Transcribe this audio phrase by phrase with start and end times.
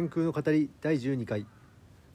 [0.00, 1.44] 天空の語り第12回。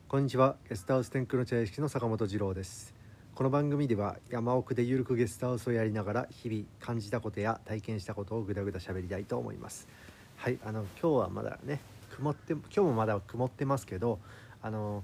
[0.08, 0.56] こんにちは。
[0.68, 2.96] ゲストハウス天空の茶屋敷の坂本二郎です。
[3.36, 9.88] この番組では山奥でゆるくゲストハウスをやりながら日々感じたことや体験したことをぐだぐだ喋りたいと思います。
[10.36, 11.80] はいあの今日はまだね
[12.10, 14.18] 曇って今日もまだ曇ってますけど
[14.64, 15.04] あの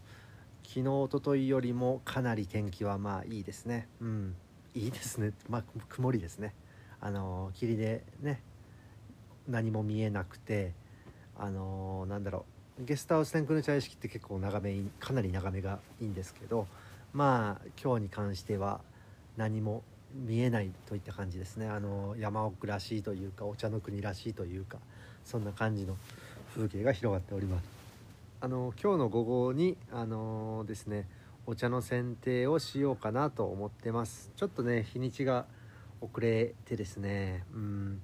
[0.63, 3.89] 昨日一昨日よりもかなり天気はまあいいですね。
[4.01, 4.35] うん。
[4.73, 5.33] いいですね。
[5.47, 6.55] まあ曇りですね。
[6.99, 8.41] あの霧でね
[9.47, 10.73] 何も見えなくて
[11.37, 12.50] あのなんだろう。
[12.79, 16.67] ゲストハウス天空の茶屋敷って結構眺めかなり眺めがいいんですけど
[17.13, 18.79] まあ今日に関しては
[19.37, 21.67] 何も見えないといった感じですね。
[21.67, 24.77] あの山奥らしいというかお茶の国らしいというか
[25.23, 25.95] そんな感じの
[26.53, 27.63] 風景が広がっております。
[28.41, 31.07] あの今日の午後にあのですね
[31.45, 34.31] お茶の剪定をしようかなと思ってます。
[34.35, 35.45] ちょっとね日にちが
[36.01, 38.01] 遅れてですねうん。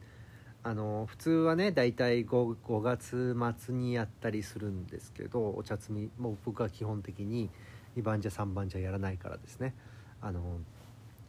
[0.67, 7.49] あの普通はね大体 5, 5月末にやったりするんですけどお茶摘みもう僕は基本的に
[7.95, 9.73] 2番茶3番茶やらないからですね。
[10.19, 10.41] あの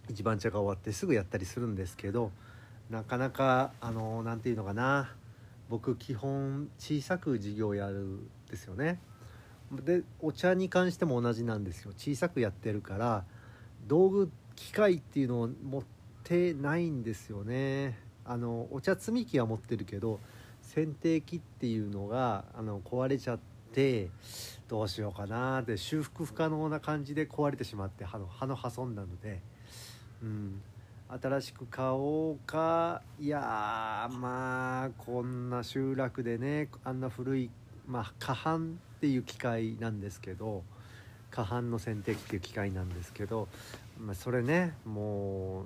[0.08, 2.32] 1番茶が終わってすぐやったりするんですけど
[2.90, 5.14] なかなかあの何て言うのかな。
[5.68, 8.98] 僕基本小さく事業やるんですよね。
[9.70, 11.92] でお茶に関しても同じなんですよ。
[11.96, 13.24] 小さくやってるから
[13.86, 15.82] 道具機械っていうのを持っ
[16.24, 18.07] てないんですよね。
[18.28, 20.20] あのお茶摘み機は持ってるけど
[20.62, 23.38] 剪定機っていうのがあの壊れちゃっ
[23.72, 24.10] て
[24.68, 29.40] どうしようかなって修復不可能な感じで壊れてしまって歯の歯の破損なので、
[30.22, 30.60] うん、
[31.08, 37.50] 新しく買おうかいやまあこんな集落でねあんな古い、
[37.86, 40.64] まあ、過半っていう機械なんですけど
[41.30, 43.48] 過半の剪定機っていう機械なんですけど、
[43.98, 45.64] まあ、それねもう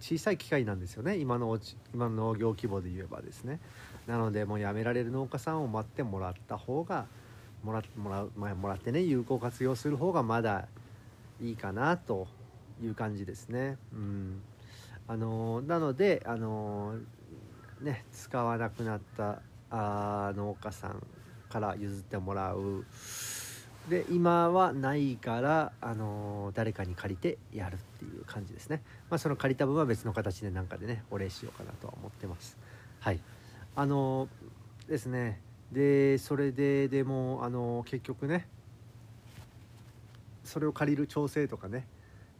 [0.00, 1.16] 小さい機械なんですよね。
[1.16, 1.58] 今の
[1.94, 3.60] 今の農業規模で言えばですね。
[4.06, 7.06] なのでもうやめられる農家さんを待ってもらった方が
[7.62, 10.66] もらもらう、まあ、もらってね有効活用する方がまだ
[11.40, 12.26] いいかなと
[12.82, 13.76] いう感じですね。
[13.92, 14.42] うん。
[15.06, 16.94] あのなので、あの
[17.80, 21.02] ね、使わなくなったあ農家さん
[21.48, 22.84] から譲ってもらう
[23.90, 32.56] で今はないから、あの誰かに借りてやるっていう感じですね、まあ、その借りた分は別の形で何かでねお礼しようかなとは思ってます。
[33.00, 33.20] はい。
[33.74, 34.28] あの
[34.88, 35.40] ですね。
[35.72, 38.46] でそれででもあの結局ね
[40.44, 41.86] それを借りる調整とかね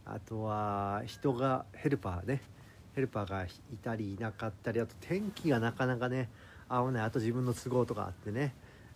[0.04, 2.42] あとは人がヘルパーね
[2.94, 3.48] ヘルパーがい
[3.82, 6.28] たりいなかったりあと天気がなかなかね
[6.68, 8.52] 合わないあと自分の都合とかあってね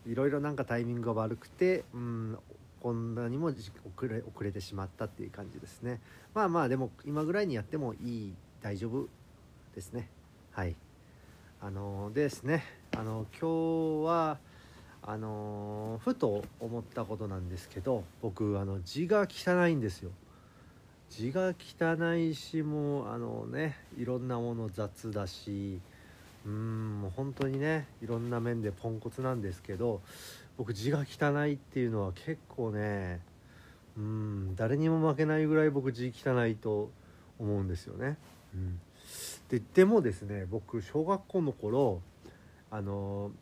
[0.07, 2.39] いろいろなんかタイミングが悪くて、うん、
[2.81, 6.01] こんなにも遅れ遅れてしまったっていう感じですね。
[6.35, 9.09] まあまあでも今ぐらいにやってもいい大丈夫
[9.75, 10.09] ですね。
[10.53, 10.77] はい。
[11.61, 12.63] あのですね。
[12.95, 14.39] あの今日は
[15.03, 20.11] あのふと思ったことなんですけど僕あの字が汚いんですよ。
[21.11, 25.81] 字が汚いしもうあのねいろんなもの雑だし
[26.47, 30.03] うんもう本当にねいろんな面でポンコツなんですけど
[30.57, 33.21] 僕字が汚いっていうのは結構ね
[33.97, 36.91] うん誰にも負けないぐらい僕字汚いと
[37.39, 38.17] 思うんですよね。
[38.55, 38.81] うん、
[39.49, 42.01] ででもですね僕小学校の頃
[42.71, 43.33] あの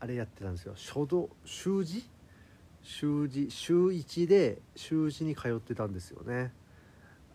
[0.00, 2.08] あれやってたんですよ書道習字？
[2.82, 6.52] 習字週1で習字に通ってたんですよね。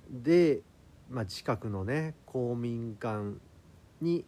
[0.09, 0.61] で、
[1.09, 3.37] まあ、近くのね公民館
[4.01, 4.25] に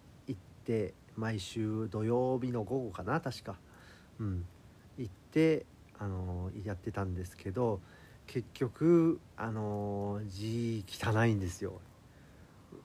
[0.65, 3.55] って毎週土曜日の午後かな確か、
[4.19, 4.45] うん、
[4.97, 5.65] 行って
[5.99, 7.79] あのやってたんですけど
[8.25, 11.79] 結局あの字汚いんですよ。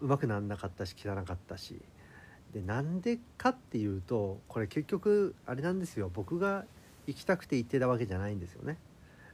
[0.02, 1.80] うまくなんなかったし汚かったし。
[2.52, 6.10] でなんでかっていうとこれ結局あれなんですよ。
[6.12, 6.66] 僕が
[7.06, 8.76] 行きたくて行ってたわけじゃないんですよね。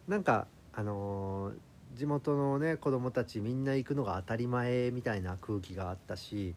[0.06, 1.52] なんかあの
[1.94, 6.54] 地元のね子供たちみんな行くのが当たり前みたいな空気があったし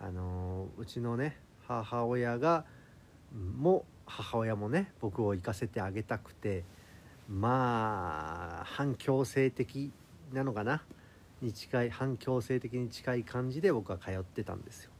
[0.00, 2.64] あのうちのね母親が
[3.56, 6.64] も母親もね僕を行かせてあげたくて
[7.28, 9.92] まあ反強制的
[10.32, 10.82] なのかな
[11.42, 14.90] に近い反強制的に近い感じで僕は通ってたんですよ。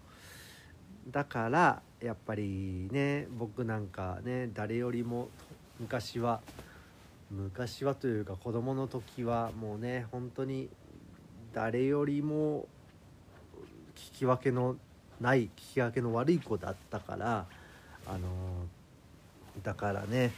[1.10, 5.28] だからやっぱりね僕なんかね誰よりも
[5.78, 6.40] 昔は
[7.30, 10.68] 昔はというか子供の時はもうね本当に
[11.52, 12.66] 誰よりも
[13.94, 14.76] 聞き分けの
[15.20, 17.46] ない聞き分けの悪い子だったから
[18.06, 18.18] あの
[19.62, 20.32] だからね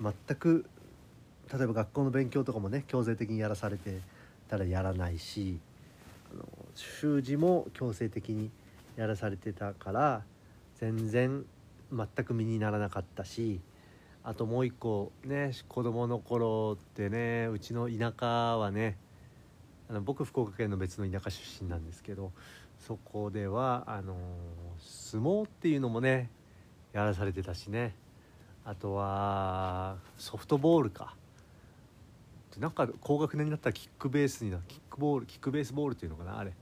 [0.00, 0.66] 全く
[1.52, 4.00] 例えば学校の勉強とかもね強制的にやらされて
[4.48, 5.58] たらやらないし
[6.32, 6.44] あの
[6.74, 8.50] 習字も強制的に
[8.96, 10.22] やらされてたから
[10.76, 11.44] 全然
[11.92, 13.60] 全く身にならなかったし
[14.22, 18.26] あともう一個ね子供の頃ってねうちの田舎
[18.58, 18.96] はね
[19.88, 22.32] あの僕福岡県の別の田舎出身なんですけど
[22.80, 24.16] そこではあの
[24.78, 26.30] 相撲っていうのもね
[26.92, 27.94] やらされてたしね。
[28.64, 31.14] あとはソフトボールか。
[32.58, 36.52] なんか高学年になったらキックベースになキックボールキックベースボールっていうのかなあれ。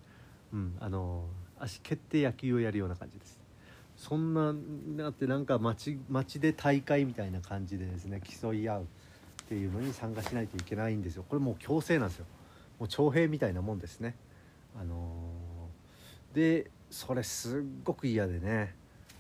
[0.53, 1.25] うんあの
[1.59, 3.39] 足蹴って野球をやるような感じです。
[3.97, 4.53] そんな
[5.05, 8.85] なってなんか街街で大会みたいな感じでですね競い合うっ
[9.49, 11.25] ていうのに参加しないといけないんですよ。
[11.29, 12.27] これもう強制なんですよ。
[12.79, 14.15] もう徴兵みたいなもんですね。
[14.81, 15.28] あの、
[16.39, 18.73] でそれすっごく嫌でね。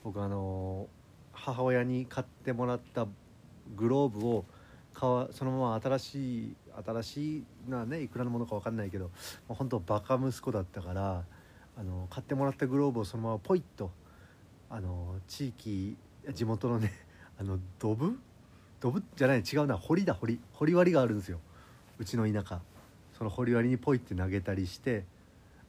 [0.05, 0.87] 僕あの、
[1.32, 3.09] 母親に買ってもらった
[3.76, 4.44] グローブを
[4.94, 6.56] そのまま新しい
[6.87, 9.11] 新しいなねいくらのものか分かんないけど
[9.49, 11.25] 本当バカ息子だったから
[11.76, 13.91] あの買ってもらったグローブをそのままポイッと
[14.70, 15.97] あの地域
[16.35, 16.93] 地元のね
[17.38, 18.19] あのドブ？
[18.81, 19.03] ドブ？
[19.17, 20.41] じゃない違うな堀だ堀。
[20.53, 21.38] 堀割りがあるんですよ。
[21.99, 22.61] うちの田舎。
[23.12, 25.05] その堀割りにポイって投げたりして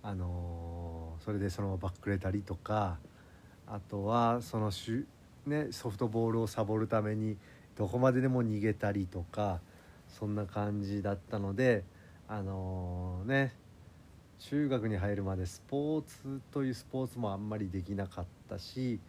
[0.01, 0.78] あの
[1.24, 2.98] それでそのままバックれたりとか
[3.68, 5.07] あとはそのしゅ、
[5.45, 7.38] ね、ソフトボールをサボるために
[7.77, 9.60] どこまででも逃げたりとか
[10.07, 11.83] そんな感じだったので
[12.27, 13.54] あのー、ね
[14.39, 19.00] 中学に入るまでスポーツというスポーツもあんまりできなかったし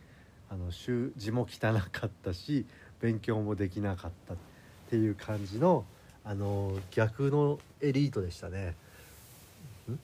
[0.51, 0.71] あの
[1.17, 2.67] 字も汚かったし
[3.01, 4.37] 勉強もできなかったっ
[4.91, 5.85] ていう感じの
[6.25, 8.75] あの逆のエリートでしたね。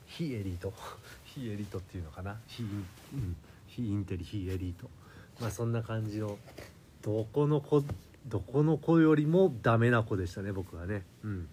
[0.06, 0.72] 非エリート
[1.36, 2.38] 非エリートっていうのかな。
[2.46, 3.36] 非,、うん、
[3.66, 4.88] 非インテリ非エリート。
[5.40, 6.38] まあそんな感じの
[7.02, 7.84] どこの子
[8.26, 11.02] どこの子よりもダメな子でしたね僕はね。
[11.22, 11.48] うん。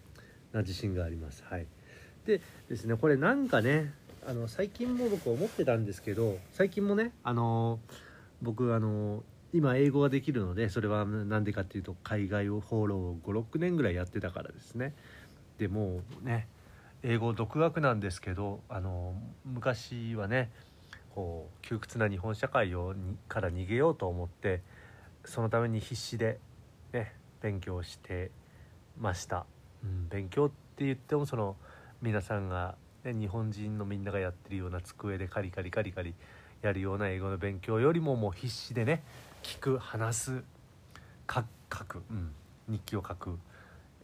[0.53, 1.43] な自信があります。
[1.49, 1.67] はい。
[2.25, 3.93] でですねこれなんかね
[4.25, 7.79] あの最近も僕思ってたんですけど最近もねあの
[8.41, 14.93] 僕あの今英語ができるのでそれは何でかっていうと海外をフォローを56年ぐらいやってたからですね。
[15.57, 16.47] でもうね
[17.03, 19.13] 英語独学なんですけどあの
[19.45, 20.49] 昔はね
[21.13, 24.61] こう窮屈な日本社会をにから逃げようと思って
[25.25, 26.39] そのために必死で、
[26.93, 28.31] ね、勉強して
[28.97, 29.45] ました、
[29.83, 31.57] うん、勉強って言ってもその
[32.01, 36.13] 皆さんが、ね、日本人のみんながやってるような机でカリカリカリカリ
[36.61, 39.03] やるような英語の勉強よりももう必死でね
[39.43, 40.43] 聞く話す
[41.29, 41.43] 書
[41.85, 42.31] く、うん、
[42.69, 43.37] 日記を書く。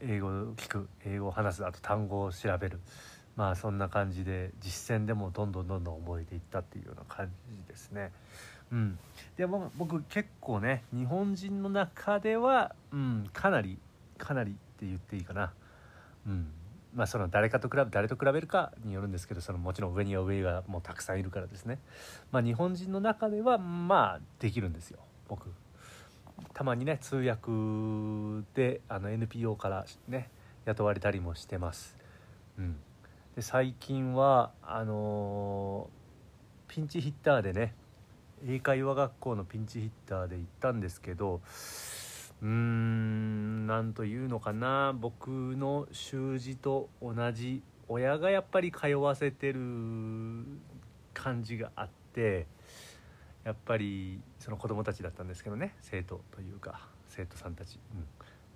[0.01, 2.79] 英語を聞く英語を話すあと単語を調べる。
[3.35, 8.11] まあそんな感じで実践でもどんどんどんどん覚えていったっていうような感じですね。
[8.71, 8.99] うん、
[9.37, 13.79] でも僕結構ね日本人の中では、うん、かなり
[14.17, 15.53] かなりって言っていいかな、
[16.27, 16.51] うん、
[16.93, 21.79] まあその誰かと比べ誰と比べるかによるんですけどそのもちろん上には上がもうたくさんいるからですね、
[22.31, 25.49] まあ、日本人の中ではまあできるんですよ僕。
[26.53, 27.51] たまにね通訳
[28.53, 30.29] であの NPO からね
[30.65, 31.97] 雇われたりもしてます。
[32.57, 32.75] うん、
[33.35, 37.73] で最近はあのー、ピンチヒッターでね
[38.47, 41.41] 英会話学校のピンチヒッターで行ったんですけど
[42.41, 49.59] うーん何というのかな僕の習字と同じ親がやっぱり通わせてる
[51.13, 52.47] 感じがあって
[53.43, 58.05] やっぱりその子供たちだったんですけどね生徒というか生徒さんたち、うん。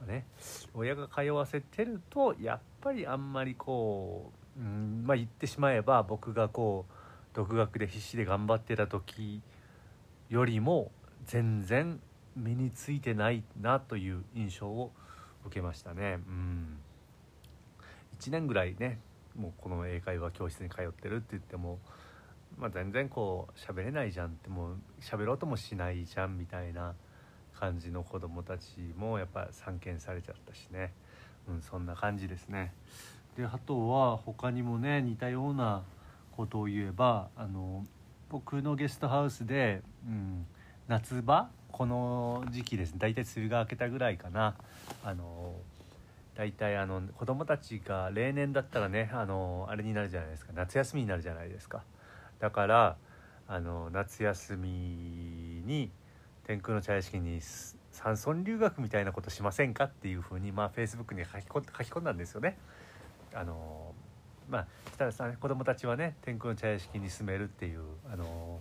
[0.07, 0.25] ね、
[0.73, 6.93] 親が通わせてるとやっぱりあんまりこう、うんまあ、言ってしまえば僕がこう
[7.33, 9.41] 独学で必死で頑張ってた時
[10.29, 10.91] よりも
[11.25, 11.99] 全然
[12.35, 14.91] 身についてないなという印象を
[15.45, 16.19] 受けましたね。
[16.27, 16.77] うん、
[18.19, 18.99] 1年ぐらいね
[19.35, 21.79] もうこの英会話教室に通ってるって言っても
[22.57, 26.93] まあ、全然こう喋れないじゃんってもう喋ろうともしないじゃんみたいな
[27.59, 28.65] 感じの子どもたち
[28.97, 30.93] もやっぱ散見されちゃったしね、
[31.47, 32.73] うん、そんな感じですね。
[33.37, 35.83] であとは他にもね似たような
[36.35, 37.85] ことを言えばあの
[38.29, 40.45] 僕のゲストハウスで、うん、
[40.87, 44.55] 夏場この時期ですね大体梅雨が明けたぐらいかな
[45.03, 45.55] あの
[46.35, 51.83] 大体あの子供たちが例年だったらねあのあれになるじゃないですか夏休みになるじゃないですか。
[52.43, 52.97] だから
[53.47, 54.67] あの夏休み
[55.65, 55.89] に
[56.45, 57.39] 天空の茶屋敷に
[57.93, 62.57] 山村留学みたいなことしませんかっていうふうにまあフェイスブックに書き込書き込んだんですよね。
[63.33, 63.93] あの
[64.49, 67.79] まあしたらさ子供たちはね天空の茶屋敷に住めるっていう
[68.11, 68.59] あの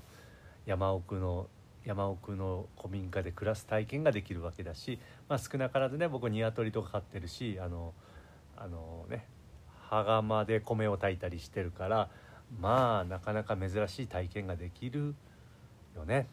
[0.65, 1.49] 山奥の
[1.85, 7.95] 山奥の古民家で暮らす体験ができるわけだし、まあ、少なからずね僕鶏とか飼ってるしあの
[8.57, 9.27] あのね
[9.91, 12.11] 羽釜で米を炊いたりしてるから
[12.61, 15.15] まあなかなか珍しい体験ができる
[15.97, 16.27] よね。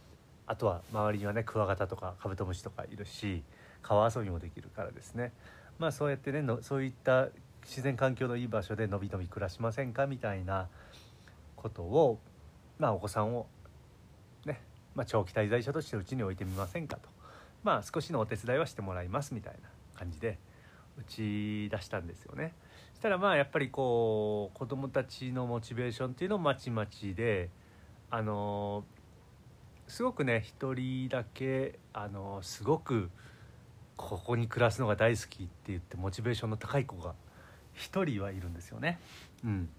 [0.45, 3.43] あとは周りにはねクワガタとかカブトムシとかいるし
[3.83, 5.31] 川遊びもできるからですね。
[5.77, 7.29] まあそうやってねのそういった
[7.63, 10.67] 自然環境のいい場所でのびのび暮らしませんかみたいな
[11.55, 12.19] ことを
[12.79, 13.47] まあお子さんを
[14.45, 14.61] ね、
[14.95, 17.09] まあ、長期滞在者としてうちに置いてみませんかと。
[17.63, 20.38] まあ少しのお手伝いはしてもらいますみたいな感じで
[20.97, 22.53] 打ち出したんですよね。
[22.99, 27.49] したらまあやっぱりこう子どもたちのモチベーションっていうのをまちまちで
[28.09, 28.83] あの
[29.87, 33.09] すごくね一人だけあのすごく
[33.95, 37.15] ここに暮らすのが大好きって言ってモチベーションの高い子が
[37.77, 38.99] 1人はいるんですよね。
[39.45, 39.69] うん、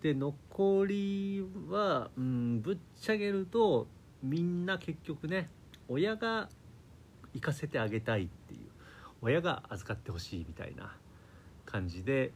[0.00, 3.88] で残りは、うん、ぶっちゃけると
[4.22, 5.50] みんな結局ね
[5.86, 6.48] 親が
[7.34, 8.60] 行かせてあげたいっていう
[9.20, 10.96] 親が預かってほしいみたいな
[11.66, 12.32] 感じで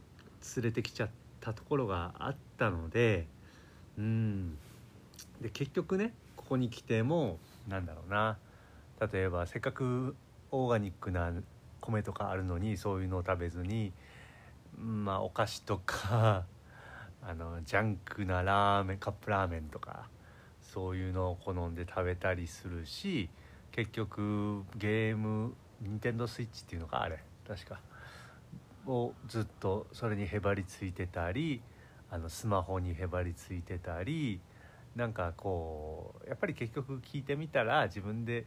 [0.55, 3.27] 連れてきちゃったところがあったので
[3.97, 4.57] うん。
[5.41, 8.37] で結局ねここに来てもなんだろうな。
[9.11, 10.15] 例えばせっかく
[10.51, 11.31] オーガニックな
[11.79, 13.93] 米とかあるのにそういうのを食べずに
[14.77, 16.45] まあお菓子とか
[17.23, 20.09] あのジャンクなラーメンカップラーメンとか
[20.61, 23.29] そういうのを好んで食べたりするし
[23.71, 27.79] 結局ゲーム任天堂スイッチっていうのかあれ確か。
[28.89, 31.61] をずっとそれにへばりついてたり
[32.09, 34.41] あのスマホにへばりついてたり
[34.95, 38.45] なんかこうやっぱり結局聞いてみたら自分で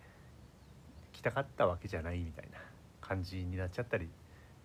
[1.13, 2.59] 来たかったわけじゃないみたいな
[3.01, 4.09] 感じになっちゃったり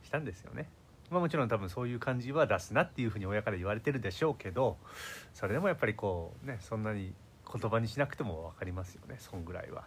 [0.04, 0.70] したんですよね。
[1.10, 4.78] まあ、もちろん多分そういう感じは出すなっていうふうに親から言われてるでしょうけど
[5.34, 7.14] それでもやっぱりこうねそんなに
[7.50, 9.86] 言葉にしなくても分かりますよねそんぐらいは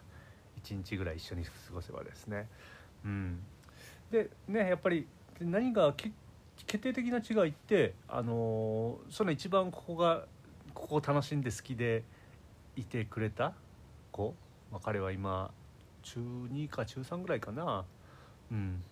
[0.63, 2.47] 1日ぐらい一緒に過ごせばですね。
[3.05, 3.43] うん、
[4.09, 5.07] でねやっぱり
[5.41, 6.13] で何が決
[6.67, 10.25] 定的な違いってあの、その一番ここが
[10.75, 12.03] ここを楽しんで好きで
[12.75, 13.53] いてくれた
[14.11, 14.35] 子、
[14.71, 15.49] まあ、彼は今
[16.03, 17.85] 中2か中3ぐらいかな。
[18.51, 18.83] うん。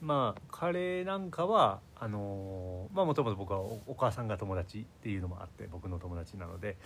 [0.00, 6.76] まあ彼なんかはあのまあもともと僕はお母さんが友達っていうのもあって僕の友達なので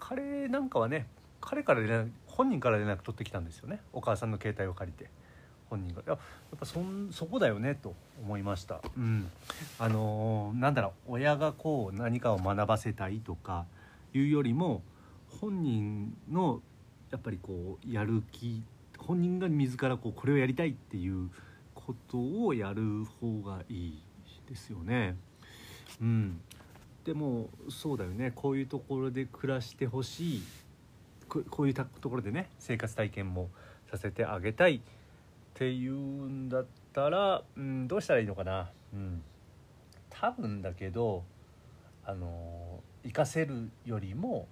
[0.00, 1.06] 彼なんかはね
[1.40, 3.80] 彼から連絡本人から連絡取ってきたんですよね。
[3.92, 5.10] お母さんの携帯を借りて。
[5.74, 6.18] 本人がやっ
[6.58, 8.80] ぱそんそこだよねと思いました。
[8.96, 9.28] うん。
[9.80, 13.66] あのー、なんだろう親がこう何かを学ばせたいとか
[14.12, 14.82] いうよりも
[15.40, 16.62] 本人の
[17.10, 18.62] やっぱりこうやる気
[18.98, 21.28] 本人が自らこうこれをやりたいっていう
[21.74, 24.02] ことをやる方がいい
[24.48, 25.16] ですよね。
[26.00, 26.40] うん、
[27.04, 28.30] でもそうだよね。
[28.32, 30.42] こういうところで暮らしてほしい。
[31.28, 33.48] こういうところでね生活体験も
[33.90, 34.80] させてあげたい。
[35.54, 39.22] っていうんだったら、うん、どうしたらいいのかな、うん、
[40.10, 41.22] 多分だけど
[42.04, 44.48] あの行かせるよりも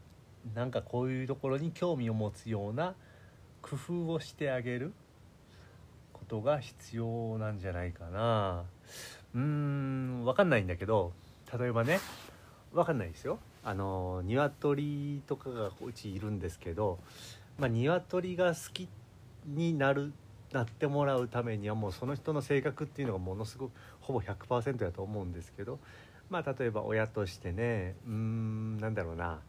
[0.54, 2.94] なんかこういうところに興味を持つような
[3.62, 4.92] 工夫をしてあげる
[6.12, 8.64] ことが必要なんじゃないかな。
[9.34, 11.12] うーん分かんないんだけど
[11.58, 11.98] 例えばね
[12.72, 13.38] 分かんないですよ。
[13.64, 16.98] あの鶏とかがうちいるんですけど
[17.58, 18.88] まあ鶏が好き
[19.46, 20.12] になる
[20.52, 25.78] なってもらうためにはもうその人の性格っていうのがものすごくほぼ100%だと思うんですけど
[26.30, 29.40] まあ例えば親としてねうーんなんだろうな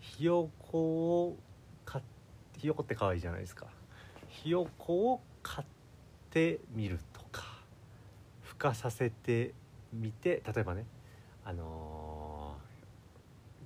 [0.00, 0.78] ひよこ
[1.24, 1.36] を
[1.84, 2.04] 買っ
[2.58, 3.66] ひよこって可愛いじゃないですか。
[4.28, 5.66] ひよこを買っ
[6.30, 7.44] てみるとか
[8.44, 9.52] 孵化させて
[9.92, 10.86] みて例えばね
[11.44, 12.56] あの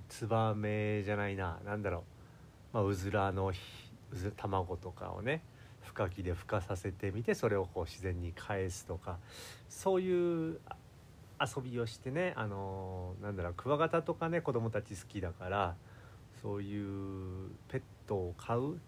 [0.09, 2.03] ー、ツバメじゃないな何だろ
[2.73, 3.51] う、まあ、うずらの
[4.11, 5.41] うず卵とかをね
[5.97, 9.17] 孵化器で孵化させてみてそれをこう自然に返すとか
[9.67, 10.59] そういう
[11.39, 15.75] 遊びをしてねあのー、なんだろうクワガタとかね子供たち好きだから
[16.41, 18.79] そういうペットを飼う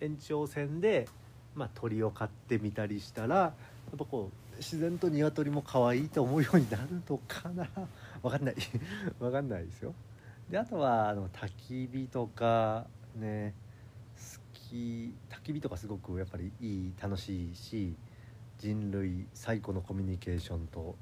[0.00, 1.08] 延長線で、
[1.54, 3.52] まあ、鳥を飼ってみたりしたらや
[3.94, 7.68] っぱこう自然と鶏も可愛いと思うようになるのかな？
[8.22, 8.54] 分かんない。
[9.20, 9.94] 分かんないですよ。
[10.50, 12.86] であとはあの焚き火とか
[13.16, 13.54] ね。
[14.70, 17.94] き焚き火とかすごくやっぱりいい楽しいし
[18.58, 20.96] 人類最古のコミュニケーションと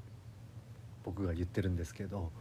[1.03, 2.31] 僕が言ってるんですけど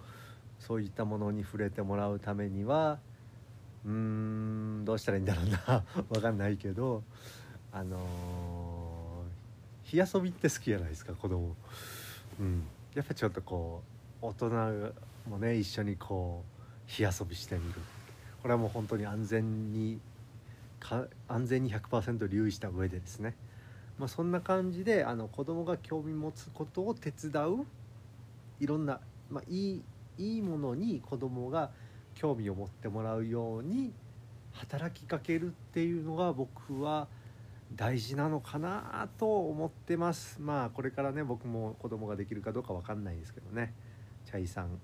[0.58, 2.98] そういったものに触れてもらうためには
[3.84, 7.02] うーんどうしたらいいんだろうな 分かんないけど
[7.72, 11.56] あのー、火遊びって好きじゃないですか子供。
[12.38, 12.62] うん。
[12.94, 13.82] やっぱちょっとこ
[14.22, 14.92] う大人
[15.28, 17.80] もね一緒にこう火遊びしてみる。
[18.42, 19.98] これはもう本当に安全に
[21.28, 23.36] 安全に100%留意した上でですね、
[23.98, 27.66] まあ、そんな感じであの子供が興味持つことを手伝う
[28.60, 29.00] いろんな、
[29.30, 29.82] まあ、いい
[30.18, 31.70] いいものに子供が
[32.14, 33.92] 興味を持ってもらうように
[34.52, 37.08] 働きかけるっていうのが僕は
[37.74, 40.40] 大事なのかなと思ってます。
[40.40, 43.74] まあこれからね僕も子供ができるかどうかわかんないですけどね。
[44.24, 44.78] チャイさん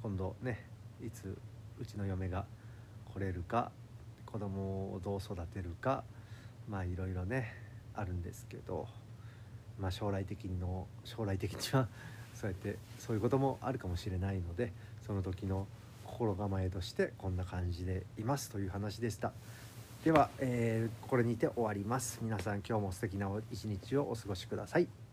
[0.00, 0.68] 今度ね
[1.04, 1.36] いつ
[1.80, 2.46] うちの嫁が
[3.12, 3.72] 来れるか
[4.30, 6.04] 子供をどう育てるか
[6.68, 7.54] まあいろいろね
[7.94, 8.86] あるんですけど
[9.80, 11.88] まあ将来的の将来的には
[12.34, 14.72] そうやってそういうこともあるかもしれないので
[15.06, 15.66] その時の
[16.04, 19.32] 心構えとしてこんな感じでいますという話でした。
[20.04, 22.18] では、えーこれにて終わります。
[22.22, 25.07] 皆さん今日も素敵な一日をお過ごしください。